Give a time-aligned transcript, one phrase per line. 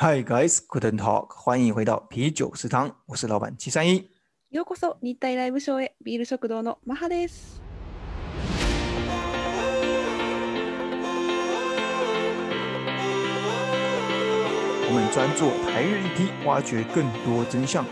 [0.00, 1.32] Hi guys, good talk.
[1.34, 4.08] 欢迎回到啤酒食堂，我是老板七三一。
[4.52, 7.60] ようこそ日体ライブショーへビール食堂のマハです。
[14.86, 17.84] 我们专注台日议题，挖掘更多真相。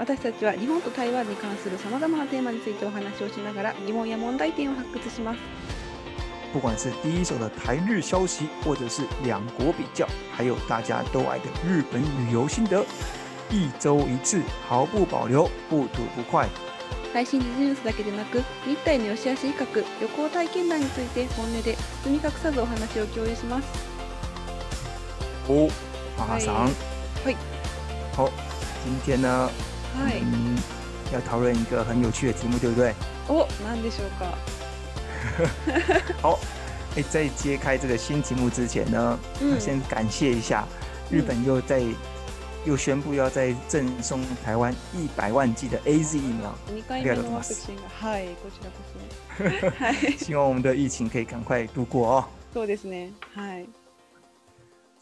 [0.00, 5.75] 私たちは日本と台湾に関するさまざまなテーマについてお話をしながら疑問や問題点を発掘します。
[6.52, 12.84] 不管是第一手的台日消息，或者是两国比较，还有大家都爱的日本旅游心得，
[13.50, 16.46] 一周一次，毫不保留，不吐不快。
[17.12, 18.42] 最新ニュースだけでなく、
[18.84, 19.16] 体の旅
[20.06, 23.68] 行体験談について本音でみさお話を共有します。
[25.48, 25.70] お、
[26.38, 26.66] さん、
[27.24, 27.36] はい、
[28.14, 28.30] 好，
[28.84, 29.48] 今天呢，
[29.98, 30.58] 嗯，
[31.12, 32.92] 要讨论一个很有趣的题目，对不对？
[33.28, 33.46] お、
[33.82, 34.36] でしょうか？
[36.20, 36.38] 好，
[36.96, 39.18] 哎，在揭开这个新题目之前呢，
[39.58, 40.66] 先感谢一下
[41.10, 41.82] 日本又在
[42.64, 46.54] 又宣布要在赠送台湾一百万剂的 A Z 疫苗。
[46.88, 47.60] 两剂疫苗，是吗？
[49.36, 49.48] 是。
[49.50, 50.10] 是。
[50.18, 52.24] 希望我们的疫情可以赶快度过哦。
[52.52, 53.06] 是的，是的。
[53.34, 53.66] 是。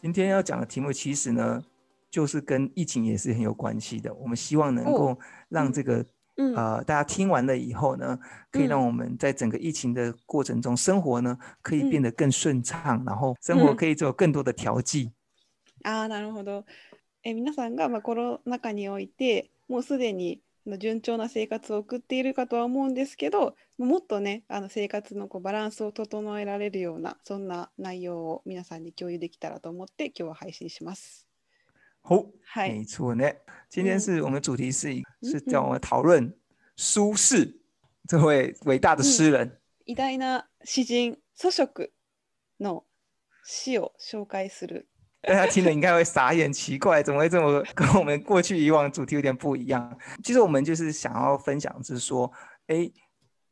[0.01, 1.63] 今天要讲的题目其实呢，
[2.11, 4.13] 就是跟疫情也是很有关系的。
[4.13, 5.17] 我们希望能够
[5.49, 6.05] 让这个。
[6.37, 8.17] 嗯，啊、呃，大家听完了以后呢，
[8.51, 15.11] 可以让我们在整个疫情的过程中，生活呢可以变得更顺畅，然后生活可以做更多的调剂。
[15.83, 16.65] ああ、なるほど。
[17.23, 20.41] え、皆さんがまあコロナ禍において、もうすでに
[20.79, 31.24] 順調な生活を送っているかとは思うんですけどもっとねあの生活のこうバランスを整えられるようなそんな内容を皆さんに共有できたらと思って今日は配信します。
[32.07, 32.23] 哦，
[32.55, 33.23] 没错呢。
[33.69, 36.33] 今天是我们主题，是一是叫我们讨论
[36.75, 37.55] 苏轼
[38.07, 39.59] 这位伟大的诗人。
[39.85, 41.89] 一代の诗人苏轼
[42.59, 42.83] の
[43.43, 44.85] 诗を紹介する。
[45.21, 49.97] 大家听了应该会傻眼，奇怪，怎么会这么跟我们过去以往主题有点不一样？
[50.23, 52.31] 其实我们就是想要分享，是说，
[52.67, 52.89] 哎，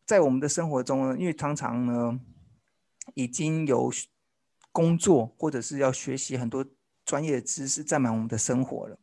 [0.06, 2.20] 在我们的生活中，呢，因为常常呢
[3.16, 3.91] 已经有
[4.72, 6.64] 工作或者是要学习很多。
[7.06, 8.97] 专业知识占满我们的生活了，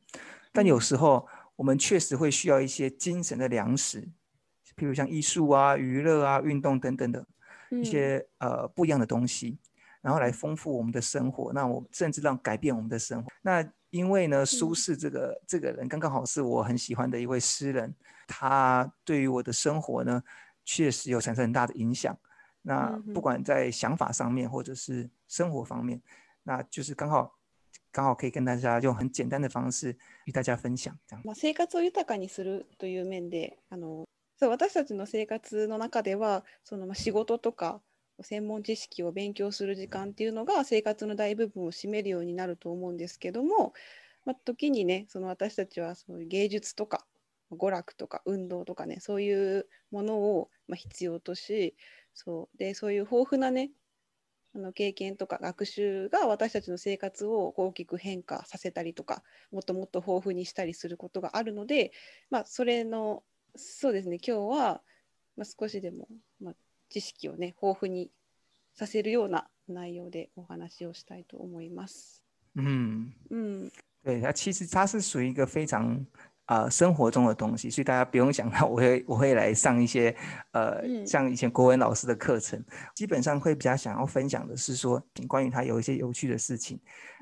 [0.53, 4.01] 但有时候我们确实会需要一些精神的粮食，
[4.77, 7.27] 譬如像艺术啊、娱乐啊、运动等等的
[7.71, 9.59] 一些呃不一样的东西，
[10.01, 11.53] 然后来丰富我们的生活。
[11.53, 13.31] 那我甚至让改变我们的生活。
[13.43, 17.95] 那因为呢，苏轼这个这个人刚刚好是我很喜欢的一位诗人，
[18.27, 20.23] 他对于我的生活呢
[20.65, 22.17] 确实有产生很大的影响。
[22.63, 26.01] 那不管在想法上面，或者是生活方面，
[26.45, 27.37] 那就是刚好。
[27.93, 29.97] 刚好可以跟大家用很简单的方式
[30.27, 30.97] 与大家分享。
[31.07, 34.05] 这样まあ生活を豊かにするという面で、あの
[34.37, 37.81] そう私たちの生活の中ではそのまあ仕事とか
[38.23, 43.73] 専門知識を勉強する時間っていうのが生活の大部分を占めるようになると思うんですけども、
[44.27, 47.07] まあ、時にねその私たちはそういう芸術とか
[47.51, 51.75] 娯楽とか運動とかねそういうものをまあ必要とし
[52.15, 53.71] そうでそういう豊富なね
[54.55, 59.23] あの経験とか学習が私たちの生活を大きく変化させたりとか
[59.53, 61.93] もっともっと豊富にしたりすることがあるので、
[62.31, 63.23] まあ、それの
[63.57, 64.81] そうですね今日は、
[65.37, 66.09] ま少しでも、
[66.41, 66.55] ま
[66.89, 68.11] 知識をね豊富に
[68.75, 72.23] させるような内容でお話をしたいと思います。
[72.57, 73.71] 嗯嗯，
[74.05, 76.05] 对，那其实它是属于一个非常
[76.51, 80.15] 呃生活中的东西，所以大家不用想到我会我会来上一些，
[80.51, 82.63] 呃，像以前国文老师的课程，
[82.95, 86.79] 基本上会比较想要分享的是说，关于他有一些有趣的事情，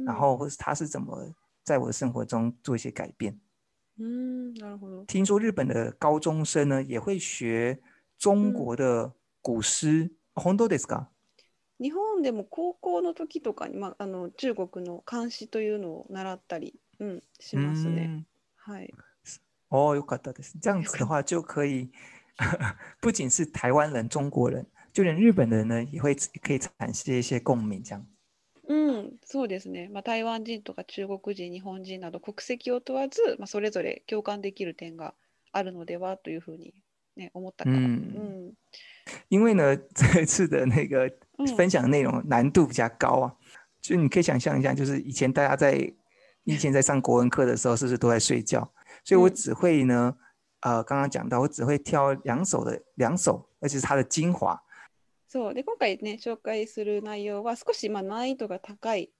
[0.06, 1.30] 然后或是他是怎么
[1.62, 3.38] 在我的生活中做一些改变。
[3.98, 4.54] 嗯，
[5.06, 7.78] 听说日本的高中生呢也会学
[8.18, 9.12] 中国的
[9.42, 10.14] 古诗。
[10.38, 10.68] 日本
[12.22, 18.24] でも高校の時とかに、まああの中国の漢詩というのを習ったり、うんしますね。
[18.54, 18.94] はい。
[19.68, 21.88] 哦，有搞到的是这样子的话，就可以
[23.00, 28.06] 不仅是台湾人、中国人，就连日本人呢也会可以产生一些共鸣，这样。
[28.70, 29.90] 嗯，そうですね。
[29.90, 35.14] まあ台湾人とか中国人、日本人など国籍を問わず、まあそれぞれ共感できる点が
[35.52, 36.74] あるのではというふうに
[37.16, 37.64] ね思った。
[37.64, 38.54] うん。
[39.30, 41.10] 因为呢，这次的那个
[41.56, 43.36] 分享内容难度比较高啊，
[43.80, 45.90] 就你可以想象一下，就是以前大家在
[46.44, 48.70] 以前在上国文课的时候，是不是都在睡觉？
[49.08, 50.14] 所以我只会呢，
[50.60, 54.54] 嗯、呃，刚刚讲到，我只会挑两首的两首，而且是它的精华。
[55.30, 59.10] そうで今回ね紹介する内容は少しまあ難易度が高い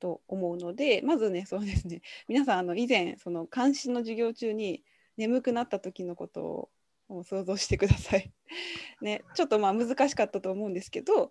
[0.00, 4.82] と思うのでまずねそうですね皆さんあの以前その監視の授業中に
[5.18, 6.70] 眠くなった時のことを
[7.10, 8.30] を想像してください
[9.02, 11.30] ね、ちょっとまあ難しかったと思うんですけど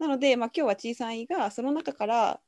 [0.00, 2.40] なので、まあ、今日は小さいがその中から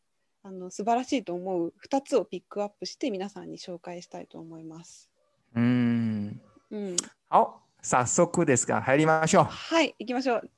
[0.46, 5.08] あの素晴らしいと思う2つをピックアップして皆さんに紹介したいと思います。
[5.56, 6.38] うん。
[6.70, 6.96] うん。
[7.30, 9.44] 好、早速ですが入りましょう。
[9.44, 10.50] はい、行きましょう。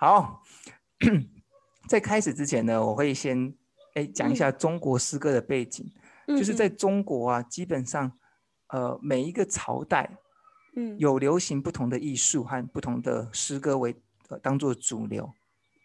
[0.00, 0.40] 好。
[1.90, 3.54] 在开始之前呢，我会先
[3.94, 5.86] 哎讲一下中国诗歌的背景，
[6.26, 8.10] 嗯、就是在中国啊，基本上
[8.68, 10.08] 呃每一个朝代，
[10.76, 13.94] 嗯，有流行不同的艺术和不同的诗歌为、
[14.30, 15.30] 呃、当做主流。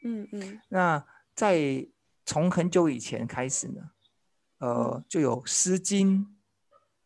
[0.03, 0.61] 嗯嗯。
[0.69, 1.05] 那
[1.35, 1.85] 在
[2.25, 3.91] 从很久以前开始呢，
[4.59, 6.19] 呃，就有《诗经》《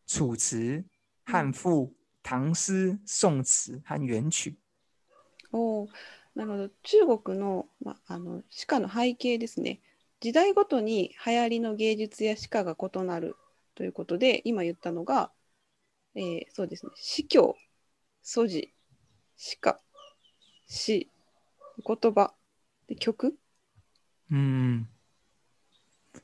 [0.06, 0.56] 楚辞》
[1.24, 1.86] 《汉赋》
[2.22, 3.42] 唐宋
[3.84, 4.58] 和元曲。
[6.34, 9.80] なるほど中国の,、ま、あのの背景ですね
[10.20, 13.34] 時代ごとに流行りの芸術や歯が異なる
[13.74, 15.32] ということで今言ったのが、
[16.14, 17.56] えー、そうですね死教
[18.22, 18.72] 素地
[19.60, 19.80] 歯
[20.68, 21.08] 詩
[21.84, 22.32] 言葉
[22.86, 23.36] で曲
[24.30, 24.88] うん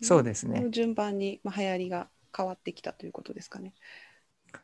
[0.02, 0.66] そうですね。
[0.70, 3.74] 順番に、まあ、流行りが変わってきたということですかね。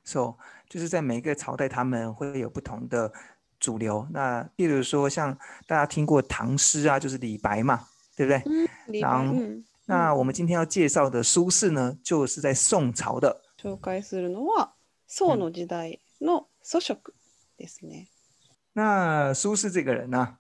[0.05, 0.23] s う。
[0.71, 3.13] 就是在每个朝代，他们会有不同的
[3.59, 4.07] 主流。
[4.11, 5.37] 那比如说像
[5.67, 7.87] 大家听过唐诗啊，就是李白嘛，
[8.17, 8.43] 对不对？
[8.47, 9.09] 嗯，李白。
[9.09, 13.41] 然后嗯、那我们今天要介绍的苏轼呢，就是在宋朝的。
[13.61, 14.71] 紹介するのは
[15.07, 17.15] 宋の時代の蘇食
[17.59, 18.09] ですね。
[18.73, 20.39] 那苏轼这个人呢、啊，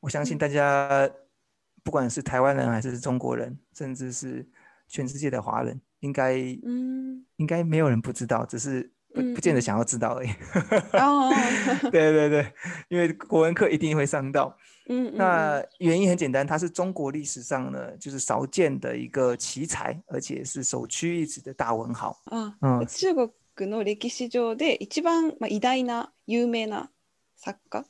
[0.00, 1.12] 我相信大家、嗯。
[1.82, 4.46] 不管是台湾人还是中国人，甚至是
[4.88, 10.30] 全世界的华人，应该嗯，应该没有人不知道，只是不不见得想要知道而已。
[10.92, 11.30] 哦，
[11.90, 12.52] 对对对，
[12.88, 14.56] 因为国文课一定会上到。
[14.92, 22.18] 嗯，那原因很简单，他是中国历史上呢，就是少见的一个奇才，而且是首屈一指的大文豪。
[22.24, 22.50] 啊，
[22.86, 26.88] 中国的历史上的一番偉大的、有名的
[27.42, 27.84] 作家。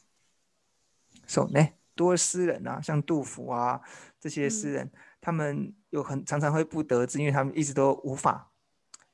[1.27, 1.80] そうね。
[2.01, 3.79] 多诗人啊，像杜甫啊
[4.19, 8.51] 这些诗人，他们有很常常会不得志，因为他们一直都无法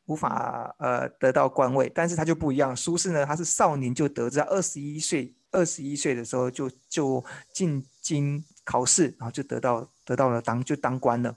[0.04, 1.90] 无法呃得到官位。
[1.92, 11.36] 但是他就不一样，苏轼呢，他是少年就得志，二十一岁二十一岁的时候就就进京考试，然后就得到得到了当就当官了。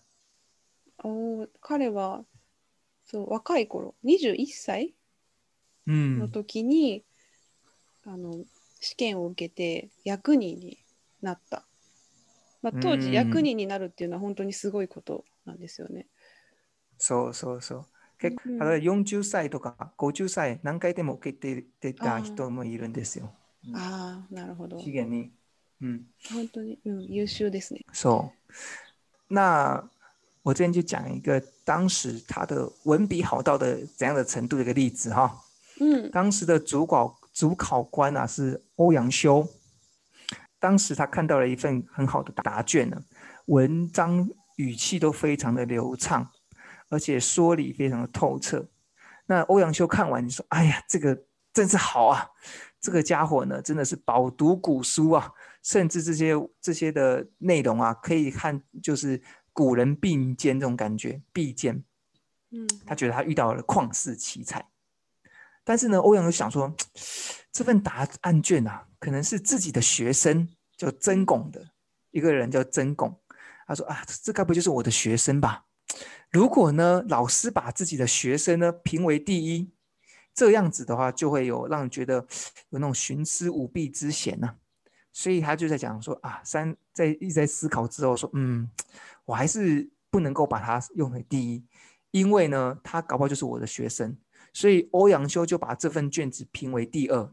[0.98, 1.48] 哦，
[1.78, 2.24] 彼は
[3.10, 4.94] そう若い頃、二十一歳
[5.88, 7.04] の時に
[8.04, 8.46] あの
[8.80, 10.78] 試験を受けて役人に。
[11.22, 11.66] なった、
[12.62, 16.08] まあ、当時役人になるっていうのは本当にすごいことなんですよね。
[16.98, 17.86] そうそうそう。
[18.20, 23.32] 結構、40歳とか50歳何回でも受けてた人もいるんですよ。
[23.74, 24.78] あ、あ、なるほど。
[24.80, 25.32] 資源に。
[25.82, 26.02] うん、
[26.34, 27.80] 本当に、うん、優秀ですね。
[27.94, 28.54] そう。
[29.34, 29.82] 那
[30.44, 35.32] 我今天就讲一个当时他的文笔好到的怎样的程度的一个例子哈。
[35.80, 39.48] 嗯，当时的主考主考官啊是欧阳修。
[40.60, 43.02] 当时他看到了一份很好的答卷呢，
[43.46, 44.28] 文章
[44.58, 46.30] 语气都非常的流畅，
[46.90, 48.68] 而且说理非常的透彻。
[49.26, 52.28] 那欧阳修看完，你说：“哎呀，这个真是好啊！
[52.82, 55.32] 这个家伙呢，真的是饱读古书啊，
[55.64, 59.22] 甚至这些这些的内容啊，可以看就是
[59.54, 61.84] 古人并肩这种感觉，并肩。
[62.52, 64.68] 嗯，他觉得他遇到了旷世奇才。
[65.64, 66.74] 但是呢，欧阳修想说
[67.54, 70.48] 这份答案卷啊。”可能是自己的学生
[70.78, 71.66] 叫曾巩的
[72.12, 73.16] 一个人叫曾巩，
[73.68, 75.64] 他说啊，这该不就是我的学生吧？
[76.32, 79.70] 如果呢，老师把自己的学生呢评为第一，
[80.34, 82.16] 这样子的话，就会有让人觉得
[82.70, 84.56] 有那种徇私舞弊之嫌呢。
[85.14, 88.70] 所以他就在讲说啊，三在一直在思考之后说，嗯，
[89.26, 91.64] 我还是不能够把他用为第一，
[92.12, 94.18] 因为呢，他搞不好就是我的学生。
[94.52, 97.32] 所以欧阳修就把这份卷子评为第二。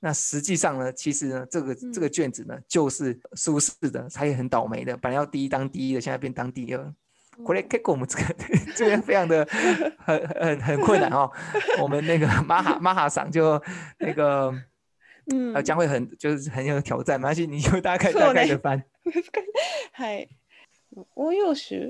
[0.00, 6.92] 那实际上呢，其实呢，这个这个卷子呢，就是舒适的，他也很倒霉的，本来要第一当第一的，现在变当第二。
[7.44, 8.24] 过来开给我们这个，
[8.76, 9.44] 这边非常的
[10.04, 11.30] 很很很困难哦。
[11.80, 13.60] 我们那个马哈马哈桑就
[13.98, 14.52] 那个，
[15.32, 17.20] 嗯，将会很就是很有挑战。
[17.20, 18.82] 马西，你就大概大概的翻。
[19.06, 19.30] 是的，是是的。
[19.30, 19.30] 是是的。
[19.46, 19.52] 是
[20.18, 20.26] 的。
[21.54, 21.82] 是的。
[21.84, 21.86] 是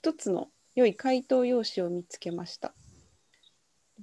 [0.00, 0.08] 的。
[0.18, 0.48] 是的。
[0.78, 2.72] 良い回答用紙を見つけました。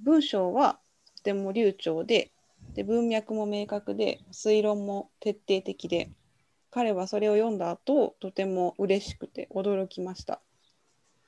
[0.02, 0.78] 文章は
[1.16, 2.32] とても流暢で
[2.74, 6.10] で文脈も明確で推論も徹底的で
[6.70, 10.42] 彼はそれを読んだ後とても嬉しくて驚きました。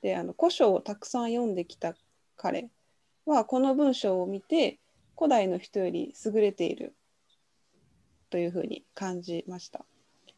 [0.03, 1.95] であの古書をたくさん読んできた
[2.37, 2.69] 彼
[3.25, 4.77] はこの文章を見て
[5.17, 6.93] 古代の人より優れている
[8.29, 9.83] というふうに感じました。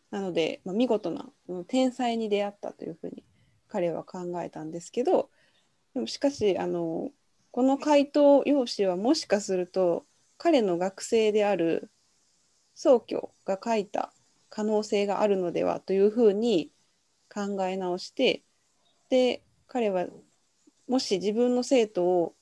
[0.10, 1.26] なので、まあ、見事な
[1.68, 3.26] 天才に出会ったというふうに
[3.72, 5.30] 彼は考えたんですけど
[5.94, 7.10] でもしかしあの
[7.52, 10.06] この回答用紙はもしかすると
[10.38, 11.90] 彼の学生である
[12.76, 14.12] 宗教が書いた
[14.50, 16.72] 可能性があるのではというふうに
[17.34, 18.44] 考え直して
[19.10, 20.06] で彼は
[20.90, 22.36] もし自分の生徒を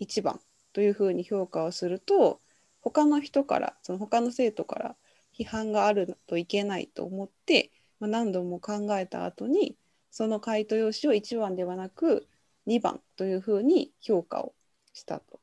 [0.00, 0.38] 1番
[0.74, 2.40] というふうに評価をすると
[2.82, 4.96] 他の人からその他の生徒から
[5.38, 9.74] 批判があるといけないと思って、まあ、何度も考えた後に
[10.16, 12.28] その回答用紙を1番ではなく
[12.68, 14.54] 2番というふうに評価を
[14.92, 15.40] したと。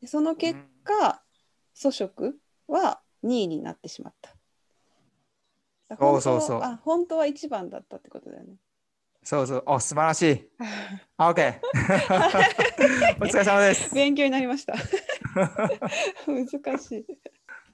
[0.00, 4.30] でその結果、うん、は2位になってしまった。
[5.96, 6.62] そうそうそう。
[6.64, 8.54] あ、本当は1番だったってことだよね。
[9.22, 9.62] そうそう。
[9.66, 10.48] お、素晴らしい。
[11.16, 11.60] あ、OK。
[13.20, 13.94] お疲れ様です。
[13.94, 14.74] 勉強になりました。
[16.62, 17.06] 難しい。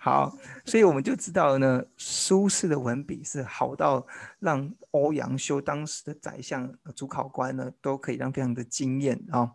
[0.03, 4.05] 好，所以我们就知道呢，苏轼的文笔是好到
[4.41, 9.53] 让欧阳修当时的宰相、主考官呢，都可以让非常的惊艳啊。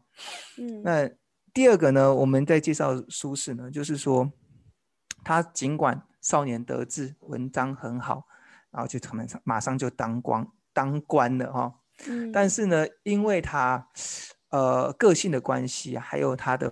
[0.57, 1.09] 嗯，那
[1.53, 4.31] 第二个呢，我们在介绍苏轼呢，就是说
[5.21, 8.25] 他尽管少年得志，文章很好，
[8.71, 11.75] 然后就他们马上就当官当官了哈。
[12.07, 13.85] 嗯，但是呢，因为他
[14.51, 16.71] 呃个性的关系，还有他的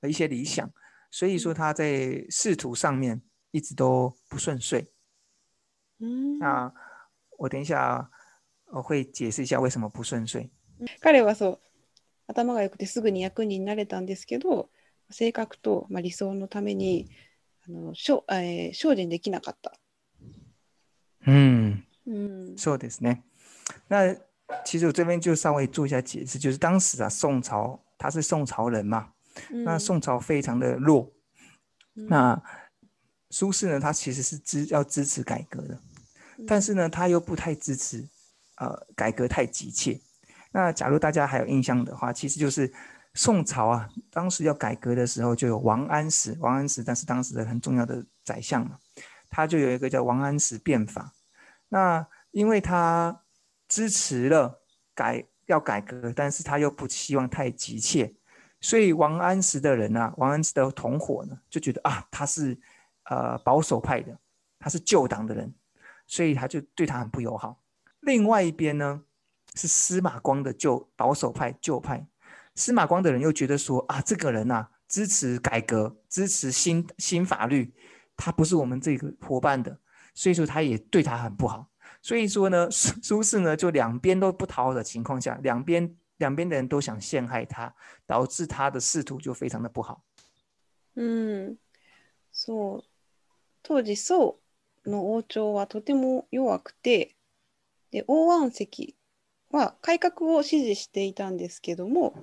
[0.00, 0.68] 的一些理想。
[1.16, 4.84] 所以说他在仕途上面一直都不顺遂，
[6.00, 6.74] 嗯，那
[7.38, 8.10] 我等一下
[8.64, 10.50] 我会解释一下为什么不顺遂。
[11.00, 11.58] 他はそう、
[12.26, 14.70] 頭が良くてすぐに役人になれたんですけど、
[15.08, 17.08] 性格とまあ理想のために
[17.64, 17.92] あのう
[18.34, 19.56] え進できなかっ
[21.22, 21.30] た。
[21.30, 21.84] ん。
[22.56, 23.22] そうですね。
[23.88, 24.12] 那
[24.64, 29.12] 其实这边就稍微做一下解释，就是当时啊，宋朝他是宋朝人嘛。
[29.50, 31.10] 那宋朝非常的弱，
[31.92, 32.40] 那
[33.30, 33.80] 苏轼呢？
[33.80, 35.78] 他其实是支要支持改革的，
[36.46, 38.06] 但是呢，他又不太支持，
[38.56, 40.00] 呃，改革太急切。
[40.52, 42.72] 那假如大家还有印象的话，其实就是
[43.14, 46.36] 宋朝啊，当时要改革的时候，就有王安石。
[46.40, 48.78] 王安石但是当时的很重要的宰相嘛，
[49.28, 51.12] 他就有一个叫王安石变法。
[51.68, 53.22] 那因为他
[53.68, 54.60] 支持了
[54.94, 58.14] 改要改革，但是他又不希望太急切。
[58.66, 62.58] 所以王安石的人啊，王安石的同伙呢，就觉得啊，他是
[63.10, 64.18] 呃保守派的，
[64.58, 65.54] 他是旧党的人，
[66.06, 67.60] 所以他就对他很不友好。
[68.00, 69.02] 另外一边呢，
[69.54, 72.06] 是司马光的旧保守派旧派，
[72.54, 77.70] 司马光的人又觉得说啊，这个人呐，支持改革，支持新新法律，
[78.16, 79.78] 他不是我们这个伙伴的，
[80.14, 81.68] 所以说他也对他很不好。
[82.00, 85.94] 所以说呢，苏轼呢，就两边都不讨好的情况下，两边。
[86.18, 87.74] 两边的人都想陷害他，
[88.06, 90.02] 导致他的仕途就非常的不好。
[90.96, 91.58] うん
[92.32, 92.84] そう
[93.64, 94.38] 当時宋
[94.86, 97.16] の王朝はとても弱くて
[97.90, 98.94] で王安石
[99.50, 102.14] は改革を支持していたんですけども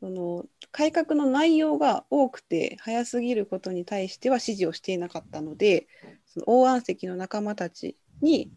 [0.00, 5.86] その改革の内容が多くて早すぎることに対しては支持をしていなかったので
[6.24, 8.50] その王安石の仲間たちに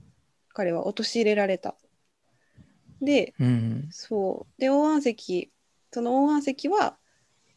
[0.53, 1.75] 彼は陥れられた
[3.01, 5.51] で、うん、そうで王安石
[5.91, 6.97] その王安石は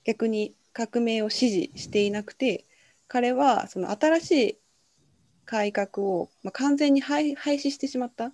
[0.05, 2.65] 逆に革命を支持していなくて
[3.09, 4.59] 彼はその新しい
[5.45, 8.33] 改革を、まあ、完全に廃止してしまった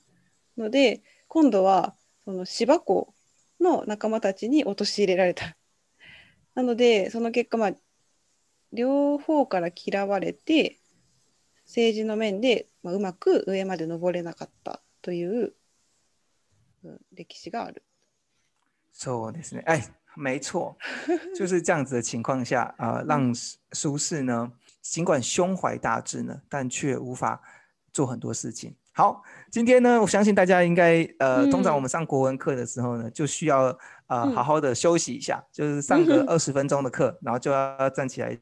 [0.57, 3.13] ので今度はその芝公
[3.61, 5.57] の仲間たちに陥れられた。
[6.55, 7.73] なのでその結果、まあ、
[8.73, 10.77] 両方から嫌われて
[11.67, 15.55] 政治の面で、まあ、うまく上まで登れなかったという
[17.15, 17.77] 歴史がある。
[18.93, 19.33] 是哦，
[19.67, 20.77] 哎，没错，
[21.37, 23.33] 就是这样子的情况下啊，让
[23.73, 27.41] 苏轼呢，尽管胸怀大志呢，但却无法
[27.93, 28.75] 做很多事情。
[28.93, 33.67] 好，今天呢，我相信大家应该，呃，通常我们上国文课的时候呢，就需要
[34.07, 38.37] 啊，好好的休息一下，就是上个二十分钟的课，然后就要站起来，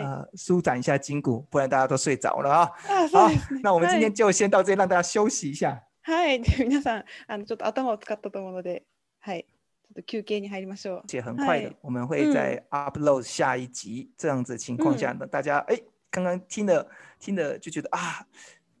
[0.00, 2.66] 呃，舒展一下筋骨，不然大家都睡着了啊。
[3.12, 3.28] 好，
[3.62, 5.80] 那我们今天就先到这，让大家休息一下。
[6.06, 8.84] はい、 皆さんあのちょっと頭を使ったと思うので、
[9.20, 9.44] はい。
[9.44, 11.02] ちょっと休憩に入りましょう。
[11.08, 14.08] 且很快的，我们会在 upload 下一集。
[14.16, 15.76] 这样子情况下呢，大家哎，
[16.08, 18.24] 刚刚听的听的就觉得啊，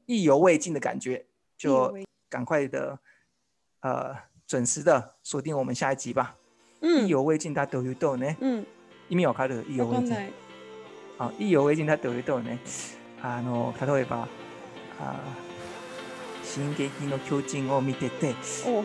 [0.06, 1.24] 意犹未尽的感觉，
[1.56, 1.92] 就
[2.30, 2.96] 赶快的
[3.80, 4.14] 呃
[4.46, 6.36] 准时的锁定我们下一集吧。
[6.80, 8.36] 意犹未尽，他どいうとね？
[8.40, 8.64] う
[9.08, 9.64] 意味わかる？
[9.68, 10.14] 意猶未尽。
[11.18, 12.58] あ、意猶未尽他どいうとね？
[13.20, 14.28] あの例えば
[15.00, 15.45] あ。
[16.46, 18.34] 進撃の巨人を見てて、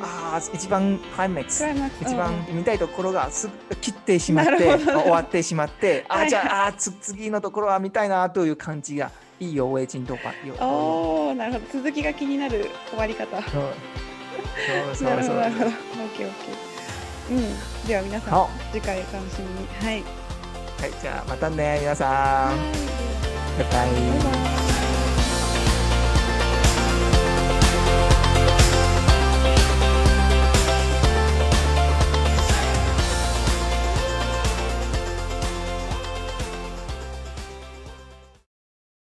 [0.03, 1.63] ああ、一番クライマックス、
[2.01, 3.49] 一番見たいところがす
[3.79, 10.33] 切ってしまって、終わってしまって、あじゃあ、あつ次のところは見たいなという感じが、いいよ、エイジンとか。
[10.59, 11.65] おお、なるほど。
[11.71, 13.41] 続きが気になる終わり方。
[13.41, 13.59] そ
[15.03, 15.65] うなるほど、なるほど。
[15.65, 15.73] オッ
[16.17, 16.33] ケー、オッ
[17.29, 17.33] ケー。
[17.33, 19.67] うん、では皆さん、次回楽しみに。
[19.81, 20.03] はい。
[20.81, 22.57] はい、じゃあまたね、皆さん。
[23.57, 23.89] バイバイ。
[23.89, 24.40] バイバイ